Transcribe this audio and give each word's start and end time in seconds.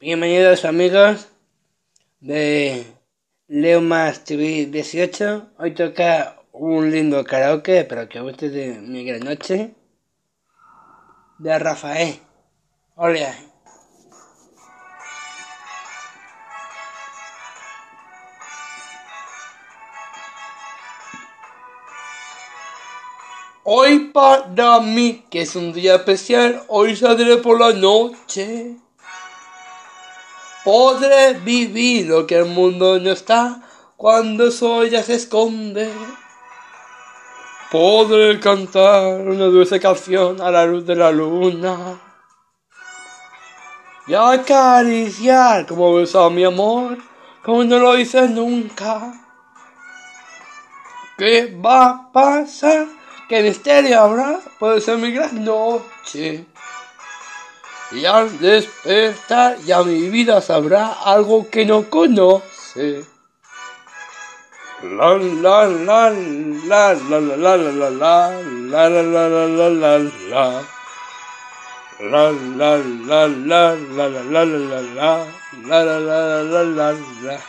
Bienvenidos 0.00 0.64
amigos 0.64 1.26
de 2.20 2.86
Leo 3.48 3.80
Más 3.80 4.22
TV 4.22 4.66
18. 4.66 5.50
Hoy 5.58 5.74
toca 5.74 6.36
un 6.52 6.92
lindo 6.92 7.24
karaoke, 7.24 7.80
espero 7.80 8.08
que 8.08 8.20
guste 8.20 8.48
de 8.48 8.78
mi 8.78 9.04
gran 9.04 9.22
noche. 9.22 9.74
De 11.38 11.58
Rafael. 11.58 12.20
Hola. 12.94 13.34
Hoy 23.64 24.12
para 24.12 24.78
mí, 24.78 25.24
que 25.28 25.42
es 25.42 25.56
un 25.56 25.72
día 25.72 25.96
especial, 25.96 26.62
hoy 26.68 26.94
saldré 26.94 27.38
por 27.38 27.58
la 27.58 27.72
noche. 27.72 28.76
Podré 30.68 31.32
vivir 31.32 32.08
lo 32.08 32.26
que 32.26 32.36
el 32.36 32.44
mundo 32.44 32.98
no 32.98 33.10
está 33.10 33.62
cuando 33.96 34.50
sol 34.50 34.90
ya 34.90 35.02
se 35.02 35.14
esconde. 35.14 35.90
Podré 37.70 38.38
cantar 38.38 39.22
una 39.22 39.46
dulce 39.46 39.80
canción 39.80 40.42
a 40.42 40.50
la 40.50 40.66
luz 40.66 40.84
de 40.84 40.94
la 40.94 41.10
luna. 41.10 41.98
Y 44.08 44.12
acariciar 44.12 45.64
como 45.64 45.94
besa 45.94 46.28
mi 46.28 46.44
amor, 46.44 46.98
como 47.42 47.64
no 47.64 47.78
lo 47.78 47.96
hice 47.96 48.28
nunca. 48.28 49.14
¿Qué 51.16 51.58
va 51.64 51.86
a 51.86 52.12
pasar? 52.12 52.88
¿Qué 53.26 53.42
misterio 53.42 54.02
habrá? 54.02 54.38
Puede 54.58 54.82
ser 54.82 54.98
mi 54.98 55.12
gran 55.12 55.42
noche. 55.42 56.44
Y 57.90 58.04
al 58.04 58.38
despertar 58.38 59.56
ya 59.60 59.82
mi 59.82 60.10
vida 60.10 60.40
sabrá 60.42 60.92
algo 61.04 61.48
que 61.48 61.64
no 61.64 61.88
conoce. 61.88 63.04
La 64.82 65.16
la 65.16 65.66
la 65.66 66.10
la 66.10 66.92
la 66.92 67.20
la 67.20 67.20
la 67.20 67.56
la 67.56 67.56
la 67.56 67.90
la 67.90 67.90
la 67.90 68.88
la 68.88 68.88
la 68.88 69.48
la 69.48 69.68
la 69.68 69.98
la 69.98 70.62
La 71.98 72.30
la 72.30 72.76
la 72.78 73.26
la 73.26 73.26
la 73.26 73.74
la 73.74 74.08
la 74.08 74.44
la 74.44 74.44
la 74.44 75.22
la 75.64 75.82
la 75.82 75.98
la 75.98 76.42
la 76.42 76.62
la 76.62 76.92
la 76.92 77.40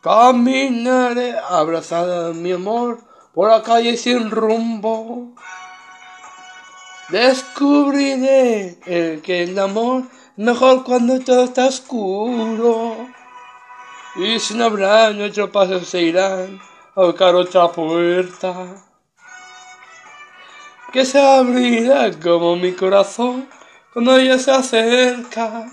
Caminaré 0.00 1.34
abrazada 1.50 2.32
mi 2.32 2.52
amor 2.52 3.00
por 3.34 3.50
la 3.50 3.62
calle 3.62 3.96
sin 3.96 4.30
rumbo. 4.30 5.34
Descubriré 7.08 8.78
el 8.84 9.22
que 9.22 9.44
el 9.44 9.56
amor 9.60 10.02
mejor 10.36 10.82
cuando 10.82 11.20
todo 11.20 11.44
está 11.44 11.66
oscuro. 11.66 13.06
Y 14.16 14.40
sin 14.40 14.60
hablar 14.60 15.14
nuestros 15.14 15.50
pasos 15.50 15.86
se 15.86 16.02
irán 16.02 16.60
a 16.96 17.02
buscar 17.02 17.36
otra 17.36 17.68
puerta. 17.68 18.82
Que 20.92 21.04
se 21.04 21.20
abrirá 21.20 22.10
como 22.18 22.56
mi 22.56 22.72
corazón 22.72 23.48
cuando 23.92 24.16
ella 24.16 24.38
se 24.38 24.50
acerca. 24.50 25.66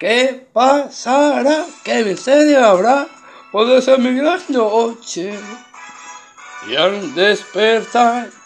¿Qué 0.00 0.48
pasará? 0.52 1.66
¿Qué 1.84 2.02
misterio 2.04 2.64
habrá? 2.64 3.06
Puede 3.52 3.80
ser 3.80 4.00
mi 4.00 4.12
gran 4.14 4.40
noche. 4.48 5.38
Y 6.66 6.74
al 6.74 7.14
despertar 7.14 8.39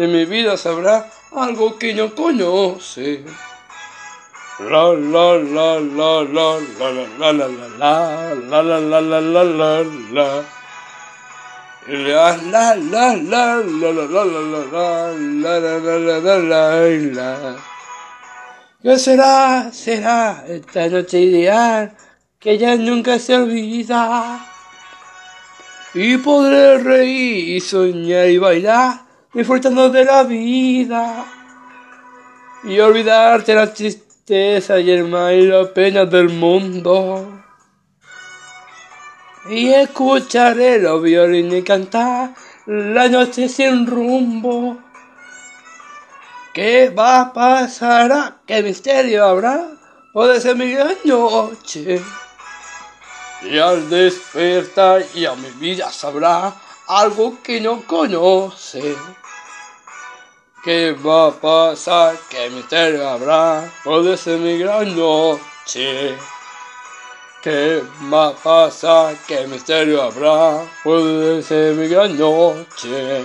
en 0.00 0.12
mi 0.12 0.24
vida 0.24 0.56
sabrá 0.56 1.10
algo 1.36 1.78
que 1.78 1.92
no 1.92 2.14
conoce. 2.14 3.22
La 4.60 4.94
la 4.94 5.36
la 5.36 5.78
la 5.78 6.20
la 6.20 6.22
la 6.22 6.60
la 6.80 6.96
la 7.18 7.32
la 7.32 7.42
la 7.42 7.92
la 8.48 8.62
la 8.62 8.80
la 8.80 9.00
la 9.00 9.20
la 9.20 9.44
la 9.44 9.84
la 10.12 10.44
La 11.86 12.36
la 12.36 12.76
la 12.76 12.76
la 12.76 13.14
la 13.16 13.56
la 13.56 13.60
la 13.60 13.92
la 13.92 14.24
la 14.24 14.44
la 14.44 14.64
la 15.20 15.58
la 15.58 15.98
la 15.98 16.18
la 16.18 16.38
la 16.38 16.78
la 17.18 17.56
¿Qué 18.82 18.98
será? 18.98 19.70
Será 19.70 20.44
esta 20.48 20.88
noche 20.88 21.20
ideal 21.20 21.94
que 22.38 22.56
ya 22.56 22.76
nunca 22.76 23.18
se 23.18 23.36
olvida. 23.36 24.46
Y 25.92 26.16
podré 26.16 26.78
reír 26.78 27.56
y 27.56 27.60
soñar 27.60 28.30
y 28.30 28.38
bailar 28.38 29.09
disfrutando 29.32 29.88
de 29.90 30.04
la 30.04 30.24
vida 30.24 31.24
y 32.64 32.78
olvidarte 32.80 33.54
la 33.54 33.72
tristeza 33.72 34.78
y 34.78 34.90
el 34.90 35.04
mal 35.04 35.34
y 35.34 35.46
la 35.46 35.72
pena 35.72 36.04
del 36.04 36.28
mundo. 36.28 37.42
Y 39.48 39.68
escucharé 39.68 40.78
los 40.80 41.02
violines 41.02 41.64
cantar 41.64 42.34
la 42.66 43.08
noche 43.08 43.48
sin 43.48 43.86
rumbo. 43.86 44.78
¿Qué 46.52 46.90
va 46.90 47.20
a 47.20 47.32
pasar? 47.32 48.40
¿Qué 48.46 48.62
misterio 48.62 49.24
habrá? 49.24 49.68
Puede 50.12 50.40
ser 50.40 50.56
mi 50.56 50.74
noche. 51.04 52.02
Y 53.42 53.58
al 53.58 53.88
despertar 53.88 55.02
ya 55.14 55.34
mi 55.36 55.48
vida 55.52 55.90
sabrá 55.90 56.52
algo 56.90 57.40
que 57.40 57.60
no 57.60 57.86
conoce. 57.86 58.96
¿Qué 60.64 60.90
va 60.92 61.28
a 61.28 61.30
pasar? 61.30 62.18
¿Qué 62.28 62.50
misterio 62.50 63.08
habrá? 63.08 63.72
Puede 63.84 64.16
ser 64.16 64.40
mi 64.40 64.58
gran 64.58 64.96
noche. 64.96 66.18
¿Qué 67.42 67.80
va 68.12 68.28
a 68.28 68.34
pasar? 68.34 69.16
¿Qué 69.28 69.46
misterio 69.46 70.02
habrá? 70.02 70.68
Puede 70.82 71.42
ser 71.44 71.76
mi 71.76 71.86
gran 71.86 72.18
noche. 72.18 73.24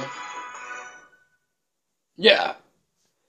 Yeah. 2.18 2.65